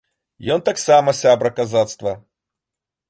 [0.53, 2.17] Ён таксама сябра казацтва.